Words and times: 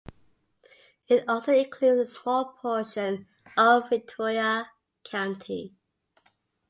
It 1.07 1.29
also 1.29 1.53
includes 1.53 2.09
a 2.09 2.11
small 2.11 2.53
portion 2.59 3.27
of 3.55 3.87
Ventura 3.91 4.67
County. 5.03 5.75